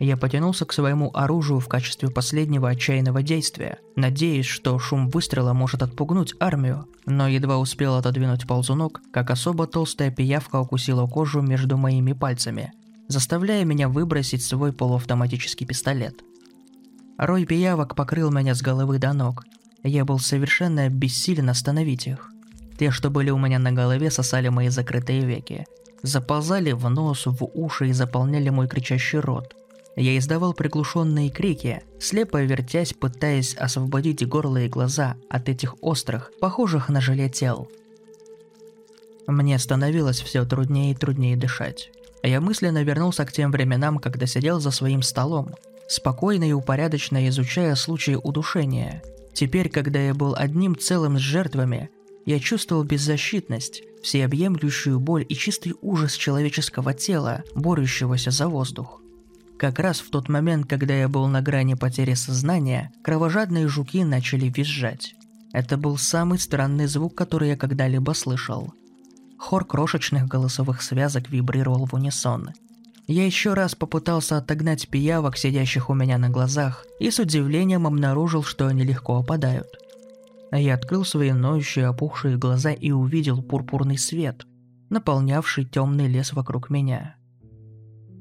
Я 0.00 0.16
потянулся 0.16 0.64
к 0.64 0.72
своему 0.72 1.12
оружию 1.14 1.60
в 1.60 1.68
качестве 1.68 2.10
последнего 2.10 2.68
отчаянного 2.68 3.22
действия, 3.22 3.78
надеясь, 3.94 4.46
что 4.46 4.76
шум 4.80 5.08
выстрела 5.10 5.52
может 5.52 5.84
отпугнуть 5.84 6.34
армию, 6.40 6.88
но 7.06 7.28
едва 7.28 7.58
успел 7.58 7.94
отодвинуть 7.94 8.48
ползунок, 8.48 9.00
как 9.12 9.30
особо 9.30 9.68
толстая 9.68 10.10
пиявка 10.10 10.56
укусила 10.56 11.06
кожу 11.06 11.40
между 11.40 11.76
моими 11.76 12.14
пальцами, 12.14 12.72
заставляя 13.06 13.64
меня 13.64 13.88
выбросить 13.88 14.42
свой 14.42 14.72
полуавтоматический 14.72 15.66
пистолет. 15.66 16.16
Рой 17.16 17.46
пиявок 17.46 17.94
покрыл 17.94 18.32
меня 18.32 18.56
с 18.56 18.60
головы 18.60 18.98
до 18.98 19.12
ног. 19.12 19.44
Я 19.84 20.04
был 20.04 20.18
совершенно 20.18 20.88
бессилен 20.88 21.48
остановить 21.48 22.08
их. 22.08 22.32
Те, 22.80 22.90
что 22.90 23.10
были 23.10 23.28
у 23.28 23.36
меня 23.36 23.58
на 23.58 23.72
голове, 23.72 24.10
сосали 24.10 24.48
мои 24.48 24.70
закрытые 24.70 25.20
веки. 25.20 25.66
Заползали 26.02 26.72
в 26.72 26.88
нос, 26.88 27.26
в 27.26 27.44
уши 27.52 27.88
и 27.88 27.92
заполняли 27.92 28.48
мой 28.48 28.68
кричащий 28.68 29.18
рот. 29.18 29.54
Я 29.96 30.16
издавал 30.16 30.54
приглушенные 30.54 31.28
крики, 31.28 31.82
слепо 31.98 32.42
вертясь, 32.42 32.94
пытаясь 32.94 33.54
освободить 33.54 34.26
горло 34.26 34.62
и 34.62 34.68
глаза 34.70 35.16
от 35.28 35.50
этих 35.50 35.74
острых, 35.82 36.32
похожих 36.40 36.88
на 36.88 37.02
желе 37.02 37.28
тел. 37.28 37.68
Мне 39.26 39.58
становилось 39.58 40.22
все 40.22 40.46
труднее 40.46 40.92
и 40.92 40.96
труднее 40.96 41.36
дышать. 41.36 41.90
Я 42.22 42.40
мысленно 42.40 42.82
вернулся 42.82 43.26
к 43.26 43.32
тем 43.32 43.52
временам, 43.52 43.98
когда 43.98 44.24
сидел 44.24 44.58
за 44.58 44.70
своим 44.70 45.02
столом, 45.02 45.50
спокойно 45.86 46.44
и 46.48 46.52
упорядоченно 46.52 47.28
изучая 47.28 47.74
случаи 47.74 48.14
удушения. 48.14 49.02
Теперь, 49.34 49.68
когда 49.68 50.00
я 50.00 50.14
был 50.14 50.34
одним 50.34 50.78
целым 50.78 51.18
с 51.18 51.20
жертвами, 51.20 51.90
я 52.26 52.38
чувствовал 52.38 52.84
беззащитность, 52.84 53.82
всеобъемлющую 54.02 54.98
боль 54.98 55.24
и 55.28 55.34
чистый 55.34 55.74
ужас 55.80 56.14
человеческого 56.14 56.94
тела, 56.94 57.42
борющегося 57.54 58.30
за 58.30 58.48
воздух. 58.48 59.00
Как 59.58 59.78
раз 59.78 60.00
в 60.00 60.10
тот 60.10 60.28
момент, 60.28 60.66
когда 60.66 60.94
я 60.94 61.08
был 61.08 61.26
на 61.26 61.42
грани 61.42 61.74
потери 61.74 62.14
сознания, 62.14 62.92
кровожадные 63.02 63.68
жуки 63.68 64.04
начали 64.04 64.48
визжать. 64.48 65.14
Это 65.52 65.76
был 65.76 65.98
самый 65.98 66.38
странный 66.38 66.86
звук, 66.86 67.14
который 67.14 67.48
я 67.48 67.56
когда-либо 67.56 68.12
слышал. 68.12 68.72
Хор 69.38 69.64
крошечных 69.64 70.26
голосовых 70.26 70.80
связок 70.80 71.28
вибрировал 71.28 71.86
в 71.86 71.94
унисон. 71.94 72.50
Я 73.06 73.26
еще 73.26 73.54
раз 73.54 73.74
попытался 73.74 74.36
отогнать 74.36 74.88
пиявок, 74.88 75.36
сидящих 75.36 75.90
у 75.90 75.94
меня 75.94 76.16
на 76.16 76.30
глазах, 76.30 76.86
и 77.00 77.10
с 77.10 77.18
удивлением 77.18 77.86
обнаружил, 77.86 78.44
что 78.44 78.68
они 78.68 78.84
легко 78.84 79.16
опадают. 79.18 79.66
Я 80.52 80.74
открыл 80.74 81.04
свои 81.04 81.32
ноющие 81.32 81.86
опухшие 81.86 82.36
глаза 82.36 82.72
и 82.72 82.90
увидел 82.90 83.42
пурпурный 83.42 83.98
свет, 83.98 84.44
наполнявший 84.88 85.64
темный 85.64 86.08
лес 86.08 86.32
вокруг 86.32 86.70
меня. 86.70 87.16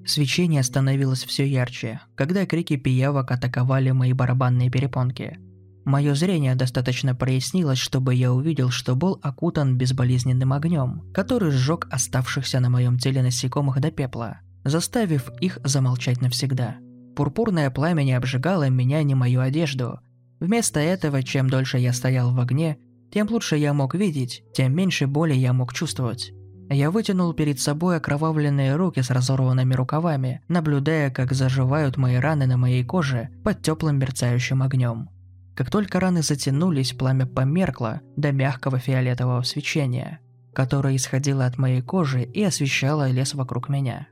Свечение 0.05 0.63
становилось 0.63 1.24
все 1.24 1.48
ярче, 1.48 2.01
когда 2.15 2.45
крики 2.45 2.77
пиявок 2.77 3.31
атаковали 3.31 3.91
мои 3.91 4.13
барабанные 4.13 4.69
перепонки– 4.69 5.38
Мое 5.89 6.13
зрение 6.13 6.53
достаточно 6.53 7.15
прояснилось, 7.15 7.79
чтобы 7.79 8.13
я 8.13 8.31
увидел, 8.31 8.69
что 8.69 8.95
был 8.95 9.19
окутан 9.24 9.75
безболезненным 9.75 10.53
огнем, 10.53 11.01
который 11.15 11.50
сжег 11.50 11.88
оставшихся 11.89 12.59
на 12.59 12.69
моем 12.69 13.00
теле 13.00 13.24
насекомых 13.24 13.79
до 13.79 13.89
пепла, 13.89 14.41
заставив 14.63 15.31
их 15.41 15.57
замолчать 15.63 16.21
навсегда. 16.21 16.75
Пурпурное 17.15 17.71
пламя 17.71 18.03
не 18.03 18.13
обжигало 18.13 18.69
меня 18.69 19.01
ни 19.01 19.15
мою 19.15 19.41
одежду. 19.41 20.00
Вместо 20.39 20.79
этого, 20.79 21.22
чем 21.24 21.50
дольше 21.50 21.77
я 21.77 21.93
стоял 21.93 22.34
в 22.34 22.39
огне, 22.39 22.77
тем 23.12 23.27
лучше 23.29 23.58
я 23.58 23.74
мог 23.74 23.96
видеть, 23.96 24.43
тем 24.53 24.75
меньше 24.75 25.08
боли 25.08 25.34
я 25.34 25.53
мог 25.53 25.74
чувствовать. 25.74 26.31
Я 26.69 26.91
вытянул 26.91 27.34
перед 27.34 27.60
собой 27.60 27.98
окровавленные 27.98 28.75
руки 28.75 29.01
с 29.01 29.10
разорванными 29.10 29.74
рукавами, 29.74 30.41
наблюдая, 30.48 31.10
как 31.10 31.34
заживают 31.34 31.98
мои 31.98 32.17
раны 32.17 32.46
на 32.46 32.58
моей 32.58 32.84
коже 32.84 33.29
под 33.43 33.63
теплым 33.63 33.98
мерцающим 33.98 34.62
огнем. 34.62 35.10
Как 35.55 35.72
только 35.72 36.00
раны 36.00 36.22
затянулись, 36.22 36.93
пламя 36.93 37.25
померкло 37.25 38.01
до 38.15 38.31
мягкого 38.31 38.77
фиолетового 38.77 39.41
свечения, 39.41 40.19
которое 40.53 40.96
исходило 40.96 41.46
от 41.46 41.58
моей 41.58 41.81
кожи 41.81 42.22
и 42.22 42.43
освещало 42.43 43.10
лес 43.10 43.34
вокруг 43.34 43.67
меня. 43.67 44.08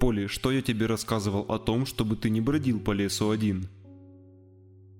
Поли, 0.00 0.26
что 0.26 0.50
я 0.50 0.62
тебе 0.62 0.86
рассказывал 0.86 1.42
о 1.48 1.58
том, 1.58 1.84
чтобы 1.84 2.16
ты 2.16 2.30
не 2.30 2.40
бродил 2.40 2.80
по 2.80 2.92
лесу 2.92 3.30
один? 3.30 3.68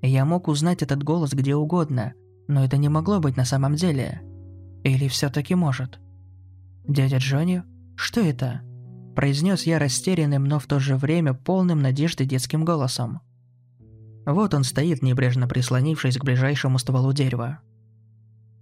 Я 0.03 0.25
мог 0.25 0.49
узнать 0.49 0.83
этот 0.83 1.03
голос 1.03 1.33
где 1.33 1.55
угодно, 1.55 2.15
но 2.49 2.65
это 2.65 2.77
не 2.77 2.89
могло 2.89 3.21
быть 3.21 3.37
на 3.37 3.45
самом 3.45 3.75
деле. 3.75 4.23
Или 4.83 5.09
все-таки 5.09 5.55
может? 5.55 6.01
Дядя 6.87 7.19
Джонни? 7.19 7.63
Что 7.97 8.21
это? 8.21 8.63
Произнес 9.15 9.65
я 9.65 9.79
растерянным, 9.79 10.45
но 10.45 10.59
в 10.59 10.67
то 10.67 10.79
же 10.79 10.97
время 10.97 11.35
полным 11.35 11.81
надежды 11.81 12.25
детским 12.25 12.65
голосом. 12.65 13.21
Вот 14.25 14.55
он 14.55 14.65
стоит, 14.65 15.03
небрежно 15.03 15.47
прислонившись 15.47 16.17
к 16.17 16.25
ближайшему 16.25 16.79
стволу 16.79 17.13
дерева. 17.13 17.61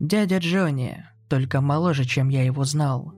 Дядя 0.01 0.39
Джонни, 0.39 1.05
только 1.29 1.61
моложе, 1.61 2.05
чем 2.05 2.29
я 2.29 2.45
его 2.45 2.65
знал. 2.65 3.13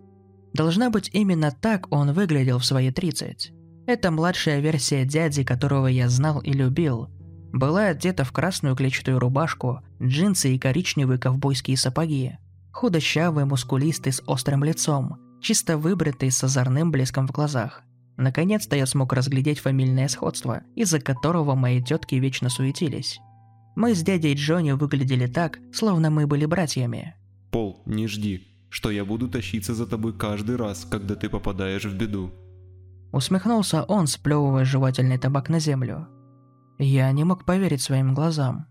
Должна 0.52 0.90
быть, 0.90 1.10
именно 1.12 1.52
так 1.52 1.86
он 1.92 2.12
выглядел 2.12 2.58
в 2.58 2.64
свои 2.66 2.90
30. 2.90 3.52
Это 3.86 4.10
младшая 4.10 4.60
версия 4.60 5.04
дяди, 5.04 5.44
которого 5.44 5.86
я 5.86 6.08
знал 6.08 6.40
и 6.40 6.52
любил. 6.52 7.08
Была 7.52 7.86
одета 7.86 8.24
в 8.24 8.32
красную 8.32 8.76
клетчатую 8.76 9.18
рубашку, 9.18 9.80
джинсы 10.00 10.54
и 10.54 10.58
коричневые 10.58 11.18
ковбойские 11.18 11.76
сапоги. 11.76 12.38
Худощавый, 12.72 13.44
мускулистый, 13.44 14.12
с 14.12 14.22
острым 14.26 14.62
лицом, 14.62 15.18
чисто 15.40 15.76
выбритый, 15.76 16.30
с 16.30 16.44
озорным 16.44 16.90
блеском 16.92 17.26
в 17.26 17.32
глазах. 17.32 17.82
Наконец-то 18.16 18.76
я 18.76 18.86
смог 18.86 19.12
разглядеть 19.12 19.58
фамильное 19.58 20.06
сходство, 20.08 20.62
из-за 20.76 21.00
которого 21.00 21.54
мои 21.54 21.82
тетки 21.82 22.14
вечно 22.16 22.50
суетились. 22.50 23.18
Мы 23.74 23.94
с 23.94 24.02
дядей 24.02 24.34
Джонни 24.34 24.72
выглядели 24.72 25.26
так, 25.26 25.58
словно 25.72 26.10
мы 26.10 26.26
были 26.26 26.44
братьями. 26.44 27.14
Пол, 27.50 27.82
не 27.86 28.06
жди, 28.06 28.46
что 28.68 28.90
я 28.90 29.04
буду 29.04 29.28
тащиться 29.28 29.74
за 29.74 29.86
тобой 29.86 30.12
каждый 30.12 30.56
раз, 30.56 30.86
когда 30.88 31.14
ты 31.14 31.28
попадаешь 31.28 31.84
в 31.84 31.96
беду. 31.96 32.30
Усмехнулся 33.10 33.82
он, 33.84 34.06
сплевывая 34.06 34.64
жевательный 34.64 35.18
табак 35.18 35.48
на 35.48 35.58
землю. 35.58 36.06
Я 36.82 37.12
не 37.12 37.24
мог 37.24 37.44
поверить 37.44 37.82
своим 37.82 38.14
глазам. 38.14 38.66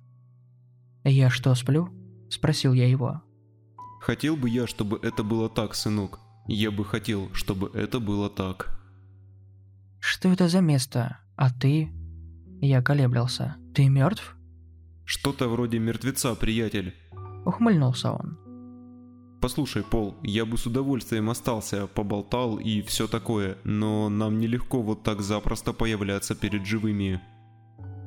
«Я 1.03 1.29
что, 1.29 1.53
сплю?»– 1.53 1.89
спросил 2.29 2.73
я 2.73 2.89
его. 2.89 3.21
«Хотел 4.01 4.35
бы 4.35 4.49
я, 4.49 4.65
чтобы 4.65 4.99
это 5.03 5.23
было 5.23 5.47
так, 5.47 5.75
сынок. 5.75 6.19
Я 6.47 6.71
бы 6.71 6.83
хотел, 6.83 7.29
чтобы 7.33 7.69
это 7.75 7.99
было 7.99 8.29
так». 8.29 8.79
Что 9.99 10.29
это 10.29 10.47
за 10.47 10.61
место? 10.61 11.19
А 11.35 11.51
ты? 11.51 11.91
Я 12.61 12.81
колеблился. 12.81 13.57
Ты 13.75 13.89
мертв? 13.89 14.35
Что-то 15.05 15.47
вроде 15.47 15.77
мертвеца, 15.77 16.33
приятель. 16.35 16.95
Ухмыльнулся 17.45 18.13
он. 18.13 18.39
Послушай, 19.39 19.83
Пол, 19.83 20.17
я 20.23 20.45
бы 20.45 20.57
с 20.57 20.65
удовольствием 20.65 21.29
остался, 21.29 21.87
поболтал 21.87 22.57
и 22.57 22.81
все 22.81 23.07
такое, 23.07 23.57
но 23.63 24.09
нам 24.09 24.39
нелегко 24.39 24.81
вот 24.81 25.03
так 25.03 25.21
запросто 25.21 25.73
появляться 25.73 26.35
перед 26.35 26.65
живыми. 26.65 27.21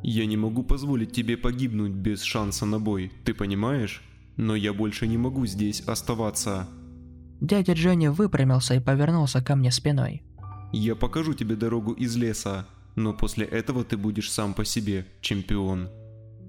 Я 0.03 0.27
не 0.27 0.37
могу 0.37 0.63
позволить 0.65 1.13
тебе 1.13 1.37
погибнуть 1.37 1.93
без 1.93 2.23
шанса 2.23 2.67
на 2.67 2.81
бой, 2.81 3.13
ты 3.25 3.35
понимаешь? 3.35 4.03
Но 4.37 4.57
я 4.57 4.73
больше 4.73 5.07
не 5.07 5.17
могу 5.17 5.47
здесь 5.47 5.81
оставаться. 5.83 6.69
Дядя 7.41 7.75
Джонни 7.75 8.09
выпрямился 8.09 8.75
и 8.75 8.81
повернулся 8.81 9.43
ко 9.43 9.55
мне 9.55 9.71
спиной. 9.71 10.23
Я 10.73 10.97
покажу 10.97 11.35
тебе 11.35 11.55
дорогу 11.55 11.93
из 11.93 12.17
леса, 12.17 12.67
но 12.97 13.13
после 13.13 13.45
этого 13.45 13.85
ты 13.85 13.97
будешь 13.97 14.31
сам 14.31 14.55
по 14.55 14.65
себе, 14.65 15.07
чемпион. 15.21 15.89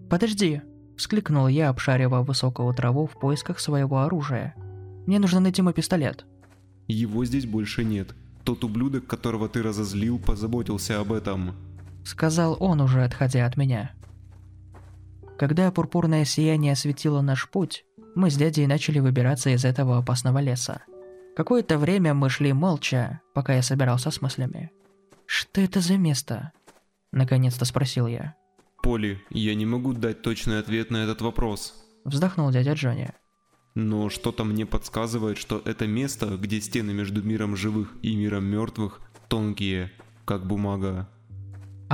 Подожди, 0.10 0.62
вскликнул 0.98 1.48
я, 1.48 1.70
обшаривая 1.70 2.22
высокую 2.22 2.74
траву 2.74 3.06
в 3.06 3.20
поисках 3.20 3.60
своего 3.60 4.00
оружия. 4.00 4.56
Мне 5.06 5.20
нужно 5.20 5.42
найти 5.42 5.62
мой 5.62 5.74
пистолет. 5.74 6.26
Его 6.88 7.26
здесь 7.26 7.46
больше 7.46 7.84
нет. 7.84 8.16
Тот 8.44 8.64
ублюдок, 8.64 9.08
которого 9.08 9.48
ты 9.50 9.62
разозлил, 9.62 10.20
позаботился 10.20 11.00
об 11.00 11.12
этом. 11.12 11.54
Сказал 12.04 12.58
он 12.60 12.82
уже, 12.82 13.04
отходя 13.04 13.46
от 13.46 13.58
меня. 13.58 13.92
Когда 15.38 15.72
пурпурное 15.72 16.26
сияние 16.26 16.74
осветило 16.74 17.22
наш 17.22 17.50
путь, 17.50 17.86
мы 18.16 18.30
с 18.30 18.36
дядей 18.36 18.68
начали 18.68 19.00
выбираться 19.00 19.50
из 19.50 19.66
этого 19.66 19.98
опасного 19.98 20.40
леса. 20.40 20.84
Какое-то 21.36 21.78
время 21.78 22.14
мы 22.14 22.30
шли 22.30 22.54
молча, 22.54 23.22
пока 23.34 23.56
я 23.56 23.62
собирался 23.62 24.12
с 24.12 24.22
мыслями. 24.22 24.72
«Что 25.26 25.62
это 25.62 25.80
за 25.80 25.98
место?» 25.98 26.52
Наконец-то 27.12 27.66
спросил 27.66 28.08
я. 28.08 28.36
Поли, 28.84 29.24
я 29.30 29.56
не 29.56 29.66
могу 29.66 29.94
дать 29.94 30.22
точный 30.22 30.60
ответ 30.60 30.92
на 30.92 30.98
этот 30.98 31.22
вопрос. 31.22 31.74
Вздохнул 32.04 32.52
дядя 32.52 32.74
Джонни. 32.74 33.12
Но 33.76 34.10
что-то 34.10 34.44
мне 34.44 34.66
подсказывает, 34.66 35.38
что 35.38 35.62
это 35.64 35.88
место, 35.88 36.38
где 36.38 36.60
стены 36.60 36.94
между 36.94 37.24
миром 37.24 37.56
живых 37.56 37.94
и 38.02 38.14
миром 38.16 38.44
мертвых 38.44 39.00
тонкие, 39.30 39.92
как 40.26 40.46
бумага. 40.46 41.10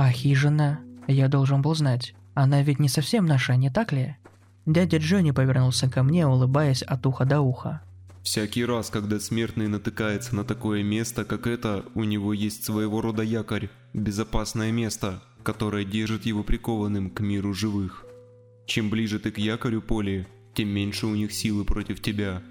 А 0.00 0.12
хижина? 0.12 0.80
Я 1.08 1.28
должен 1.28 1.60
был 1.60 1.74
знать. 1.74 2.14
Она 2.32 2.62
ведь 2.62 2.78
не 2.78 2.88
совсем 2.88 3.26
наша, 3.26 3.56
не 3.56 3.68
так 3.68 3.92
ли? 3.92 4.16
Дядя 4.64 4.96
Джонни 4.96 5.30
повернулся 5.30 5.90
ко 5.90 6.02
мне, 6.02 6.26
улыбаясь 6.26 6.80
от 6.80 7.04
уха 7.04 7.26
до 7.26 7.42
уха. 7.42 7.82
Всякий 8.22 8.64
раз, 8.64 8.88
когда 8.88 9.20
смертный 9.20 9.68
натыкается 9.68 10.34
на 10.34 10.44
такое 10.44 10.82
место, 10.82 11.26
как 11.26 11.46
это, 11.46 11.84
у 11.94 12.04
него 12.04 12.32
есть 12.32 12.64
своего 12.64 13.02
рода 13.02 13.22
якорь, 13.22 13.68
безопасное 13.92 14.72
место, 14.72 15.22
которое 15.42 15.84
держит 15.84 16.24
его 16.24 16.44
прикованным 16.44 17.10
к 17.10 17.20
миру 17.20 17.52
живых. 17.52 18.06
Чем 18.66 18.88
ближе 18.88 19.18
ты 19.18 19.30
к 19.30 19.36
якорю, 19.36 19.82
Поли, 19.82 20.26
тем 20.54 20.68
меньше 20.68 21.08
у 21.08 21.14
них 21.14 21.30
силы 21.30 21.66
против 21.66 22.00
тебя. 22.00 22.42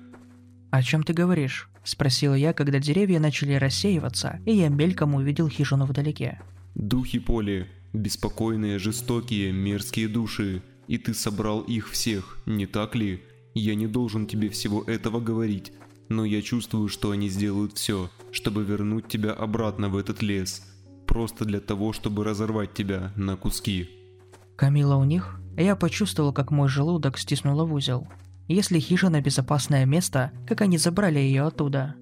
«О 0.70 0.84
чем 0.84 1.02
ты 1.02 1.14
говоришь?»– 1.14 1.68
спросила 1.84 2.36
я, 2.36 2.54
когда 2.54 2.78
деревья 2.78 3.20
начали 3.20 3.54
рассеиваться, 3.54 4.40
и 4.46 4.52
я 4.52 4.70
мельком 4.70 5.16
увидел 5.16 5.50
хижину 5.50 5.86
вдалеке. 5.86 6.40
«Духи 6.76 7.20
Поли, 7.20 7.68
беспокойные, 7.94 8.80
жестокие, 8.80 9.52
мерзкие 9.52 10.08
души, 10.08 10.62
и 10.88 10.98
ты 10.98 11.14
собрал 11.14 11.62
их 11.62 11.90
всех, 11.90 12.42
не 12.46 12.66
так 12.66 12.96
ли?» 12.96 13.24
Я 13.54 13.76
не 13.76 13.88
должен 13.88 14.28
тебе 14.28 14.50
всего 14.50 14.84
этого 14.84 15.20
говорить, 15.20 15.74
но 16.08 16.24
я 16.24 16.42
чувствую, 16.42 16.88
что 16.88 17.12
они 17.12 17.30
сделают 17.30 17.74
все, 17.74 18.10
чтобы 18.32 18.64
вернуть 18.64 19.08
тебя 19.08 19.32
обратно 19.34 19.90
в 19.90 19.98
этот 19.98 20.22
лес. 20.22 20.64
Просто 21.08 21.46
для 21.46 21.60
того, 21.60 21.92
чтобы 21.92 22.24
разорвать 22.24 22.74
тебя 22.74 23.12
на 23.16 23.36
куски. 23.36 23.90
Камила 24.56 24.96
у 24.96 25.04
них? 25.04 25.40
Я 25.58 25.76
почувствовал, 25.76 26.32
как 26.32 26.52
мой 26.52 26.70
желудок 26.70 27.18
стиснуло 27.18 27.66
в 27.66 27.74
узел. 27.74 28.08
Если 28.48 28.80
хижина 28.80 29.22
безопасное 29.22 29.86
место, 29.86 30.32
как 30.48 30.62
они 30.62 30.78
забрали 30.78 31.20
ее 31.20 31.44
оттуда? 31.44 31.96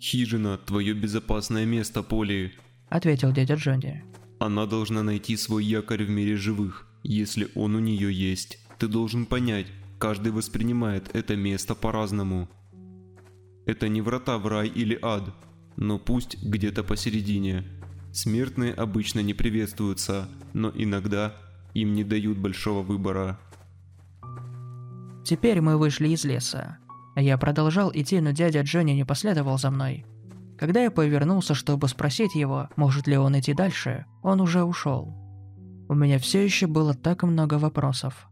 Хижина– 0.00 0.58
твое 0.66 0.92
безопасное 0.92 1.64
место, 1.64 2.02
Поли. 2.02 2.52
Ответил 2.88 3.32
дядя 3.32 3.54
Джонни. 3.54 4.04
Она 4.38 4.66
должна 4.66 5.02
найти 5.02 5.36
свой 5.36 5.64
якорь 5.64 6.04
в 6.04 6.10
мире 6.10 6.36
живых, 6.36 6.86
если 7.02 7.48
он 7.54 7.74
у 7.74 7.80
нее 7.80 8.12
есть. 8.12 8.58
Ты 8.78 8.88
должен 8.88 9.26
понять, 9.26 9.66
Каждый 10.04 10.32
воспринимает 10.32 11.08
это 11.16 11.34
место 11.34 11.74
по-разному. 11.74 12.48
Это 13.64 13.88
не 13.88 14.02
врата 14.02 14.36
в 14.36 14.46
рай 14.46 14.68
или 14.68 14.98
ад, 15.00 15.34
но 15.76 15.98
пусть 15.98 16.42
где-то 16.42 16.84
посередине. 16.84 17.64
Смертные 18.12 18.74
обычно 18.74 19.20
не 19.20 19.32
приветствуются, 19.32 20.28
но 20.52 20.70
иногда 20.74 21.34
им 21.72 21.94
не 21.94 22.04
дают 22.04 22.36
большого 22.36 22.82
выбора. 22.82 23.38
Теперь 25.24 25.62
мы 25.62 25.78
вышли 25.78 26.08
из 26.08 26.24
леса. 26.24 26.76
Я 27.16 27.38
продолжал 27.38 27.90
идти, 27.94 28.20
но 28.20 28.32
дядя 28.32 28.60
Джонни 28.60 28.92
не 28.92 29.06
последовал 29.06 29.56
за 29.56 29.70
мной. 29.70 30.04
Когда 30.64 30.82
я 30.82 30.90
повернулся, 30.90 31.52
чтобы 31.54 31.88
спросить 31.88 32.34
его, 32.34 32.70
может 32.76 33.06
ли 33.06 33.18
он 33.18 33.38
идти 33.38 33.52
дальше, 33.52 34.06
он 34.22 34.40
уже 34.40 34.64
ушел. 34.64 35.14
У 35.90 35.94
меня 35.94 36.18
все 36.18 36.42
еще 36.42 36.66
было 36.66 36.94
так 36.94 37.22
много 37.22 37.58
вопросов. 37.58 38.30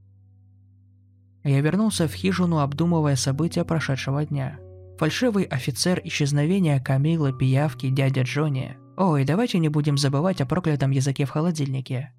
Я 1.44 1.60
вернулся 1.60 2.08
в 2.08 2.14
хижину, 2.14 2.60
обдумывая 2.60 3.16
события 3.16 3.64
прошедшего 3.64 4.24
дня. 4.24 4.58
Фальшивый 4.98 5.44
офицер 5.44 6.00
исчезновения 6.04 6.80
Камилы, 6.80 7.36
пиявки, 7.36 7.90
дядя 7.90 8.22
Джонни. 8.22 8.78
Ой, 8.96 9.26
давайте 9.26 9.58
не 9.58 9.68
будем 9.68 9.98
забывать 9.98 10.40
о 10.40 10.46
проклятом 10.46 10.90
языке 10.90 11.26
в 11.26 11.30
холодильнике. 11.30 12.14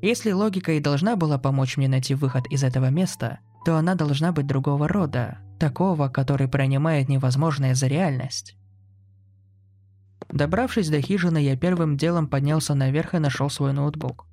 Если 0.00 0.32
логика 0.32 0.72
и 0.72 0.80
должна 0.80 1.14
была 1.14 1.36
помочь 1.36 1.76
мне 1.76 1.88
найти 1.88 2.14
выход 2.14 2.46
из 2.46 2.64
этого 2.64 2.88
места, 2.88 3.40
то 3.66 3.76
она 3.76 3.96
должна 3.96 4.32
быть 4.32 4.46
другого 4.46 4.88
рода, 4.88 5.40
такого, 5.60 6.08
который 6.08 6.48
принимает 6.48 7.10
невозможное 7.10 7.74
за 7.74 7.86
реальность. 7.86 8.56
Добравшись 10.28 10.88
до 10.90 11.00
хижины, 11.00 11.38
я 11.38 11.56
первым 11.56 11.96
делом 11.96 12.26
поднялся 12.26 12.74
наверх 12.74 13.14
и 13.14 13.18
нашел 13.18 13.48
свой 13.48 13.72
ноутбук. 13.72 14.26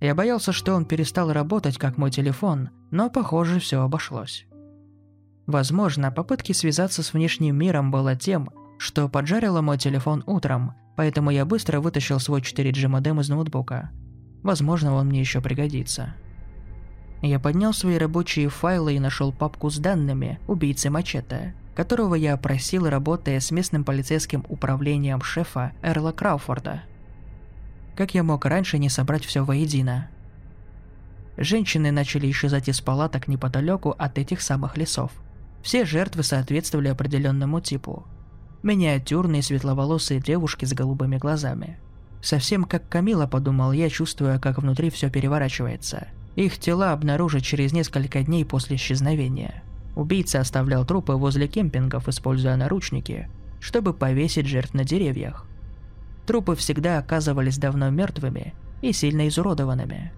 Я 0.00 0.14
боялся, 0.14 0.52
что 0.52 0.74
он 0.74 0.84
перестал 0.84 1.32
работать, 1.32 1.78
как 1.78 1.96
мой 1.96 2.10
телефон, 2.10 2.70
но, 2.90 3.08
похоже, 3.08 3.60
все 3.60 3.80
обошлось. 3.80 4.46
Возможно, 5.46 6.10
попытки 6.10 6.52
связаться 6.52 7.02
с 7.02 7.12
внешним 7.12 7.56
миром 7.56 7.90
было 7.90 8.14
тем, 8.14 8.50
что 8.78 9.08
поджарило 9.08 9.62
мой 9.62 9.78
телефон 9.78 10.22
утром, 10.26 10.74
поэтому 10.96 11.30
я 11.30 11.44
быстро 11.44 11.80
вытащил 11.80 12.20
свой 12.20 12.40
4G 12.40 12.88
модем 12.88 13.20
из 13.20 13.28
ноутбука. 13.28 13.90
Возможно, 14.42 14.94
он 14.94 15.06
мне 15.06 15.20
еще 15.20 15.40
пригодится. 15.40 16.14
Я 17.22 17.40
поднял 17.40 17.72
свои 17.72 17.96
рабочие 17.96 18.48
файлы 18.48 18.94
и 18.94 19.00
нашел 19.00 19.32
папку 19.32 19.70
с 19.70 19.78
данными 19.78 20.38
убийцы 20.46 20.90
Мачете, 20.90 21.54
которого 21.76 22.16
я 22.16 22.34
опросил, 22.34 22.88
работая 22.88 23.38
с 23.38 23.52
местным 23.52 23.84
полицейским 23.84 24.44
управлением 24.48 25.22
шефа 25.22 25.72
Эрла 25.82 26.10
Крауфорда– 26.10 26.82
как 27.96 28.12
я 28.12 28.22
мог 28.22 28.44
раньше 28.44 28.78
не 28.78 28.90
собрать 28.90 29.24
все 29.24 29.42
воедино? 29.42 30.10
Женщины 31.38 31.90
начали 31.90 32.30
исчезать 32.30 32.68
из 32.68 32.82
палаток 32.82 33.26
неподалеку 33.26 33.94
от 33.98 34.18
этих 34.18 34.42
самых 34.42 34.76
лесов. 34.76 35.10
Все 35.62 35.86
жертвы 35.86 36.22
соответствовали 36.22 36.88
определенному 36.88 37.60
типу. 37.60 38.06
Миниатюрные 38.62 39.42
светловолосые 39.42 40.20
девушки 40.20 40.66
с 40.66 40.74
голубыми 40.74 41.16
глазами. 41.16 41.78
Совсем 42.20 42.64
как 42.64 42.86
Камила, 42.86 43.26
подумал 43.26 43.72
я, 43.72 43.88
чувствуя, 43.88 44.38
как 44.38 44.58
внутри 44.58 44.90
все 44.90 45.08
переворачивается. 45.08 46.08
Их 46.34 46.58
тела 46.58 46.92
обнаружат 46.92 47.44
через 47.44 47.72
несколько 47.72 48.22
дней 48.22 48.44
после 48.44 48.76
исчезновения. 48.76 49.62
Убийца 49.96 50.40
оставлял 50.40 50.84
трупы 50.84 51.14
возле 51.14 51.48
кемпингов, 51.48 52.06
используя 52.06 52.54
наручники, 52.56 53.30
чтобы 53.60 53.94
повесить 53.94 54.46
жертв 54.46 54.74
на 54.74 54.84
деревьях. 54.84 55.46
Трупы 56.26 56.54
всегда 56.54 56.98
оказывались 56.98 57.56
давно 57.56 57.88
мертвыми 57.88 58.52
и 58.82 58.92
сильно 58.92 59.26
изуродованными. 59.26 60.12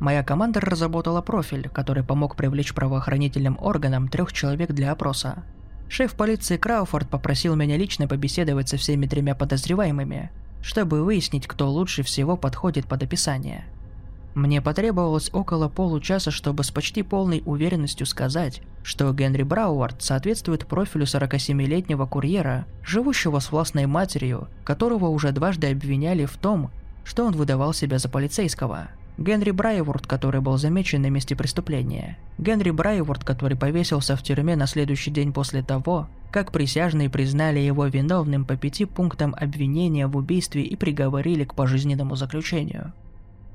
Моя 0.00 0.24
команда 0.24 0.60
разработала 0.60 1.22
профиль, 1.22 1.68
который 1.68 2.02
помог 2.02 2.34
привлечь 2.34 2.74
правоохранительным 2.74 3.56
органам 3.60 4.08
трех 4.08 4.32
человек 4.32 4.72
для 4.72 4.90
опроса. 4.90 5.44
Шеф 5.88 6.14
полиции 6.14 6.56
Крауфорд 6.56 7.08
попросил 7.08 7.54
меня 7.54 7.76
лично 7.76 8.08
побеседовать 8.08 8.68
со 8.68 8.76
всеми 8.76 9.06
тремя 9.06 9.36
подозреваемыми, 9.36 10.30
чтобы 10.60 11.04
выяснить, 11.04 11.46
кто 11.46 11.70
лучше 11.70 12.02
всего 12.02 12.36
подходит 12.36 12.86
под 12.86 13.04
описание– 13.04 13.64
мне 14.38 14.62
потребовалось 14.62 15.30
около 15.32 15.68
получаса, 15.68 16.30
чтобы 16.30 16.62
с 16.64 16.70
почти 16.70 17.02
полной 17.02 17.42
уверенностью 17.44 18.06
сказать, 18.06 18.62
что 18.82 19.12
Генри 19.12 19.42
Брауард 19.42 20.02
соответствует 20.02 20.66
профилю 20.66 21.04
47-летнего 21.04 22.06
курьера, 22.06 22.64
живущего 22.84 23.40
с 23.40 23.50
властной 23.50 23.86
матерью, 23.86 24.48
которого 24.64 25.08
уже 25.08 25.32
дважды 25.32 25.72
обвиняли 25.72 26.24
в 26.24 26.36
том, 26.36 26.70
что 27.04 27.26
он 27.26 27.32
выдавал 27.32 27.72
себя 27.72 27.98
за 27.98 28.08
полицейского. 28.08 28.88
Генри 29.18 29.50
Брайворд, 29.50 30.06
который 30.06 30.40
был 30.40 30.56
замечен 30.58 31.02
на 31.02 31.10
месте 31.10 31.34
преступления. 31.34 32.16
Генри 32.38 32.70
Брайворд, 32.70 33.24
который 33.24 33.56
повесился 33.56 34.14
в 34.14 34.22
тюрьме 34.22 34.54
на 34.54 34.68
следующий 34.68 35.10
день 35.10 35.32
после 35.32 35.62
того, 35.64 36.06
как 36.30 36.52
присяжные 36.52 37.10
признали 37.10 37.58
его 37.58 37.86
виновным 37.86 38.44
по 38.44 38.56
пяти 38.56 38.84
пунктам 38.84 39.34
обвинения 39.36 40.06
в 40.06 40.16
убийстве 40.16 40.62
и 40.62 40.76
приговорили 40.76 41.42
к 41.42 41.54
пожизненному 41.54 42.14
заключению. 42.14 42.92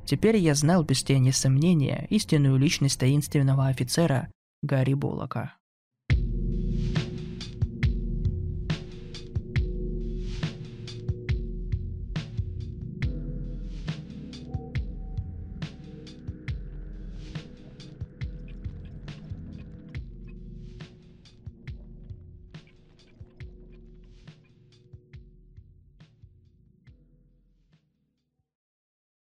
Теперь 0.05 0.37
я 0.37 0.53
знал 0.55 0.83
без 0.83 1.03
тени 1.03 1.31
сомнения 1.31 2.07
истинную 2.09 2.57
личность 2.57 2.99
таинственного 2.99 3.67
офицера 3.67 4.29
Гарри 4.61 4.93
Буллока. 4.93 5.55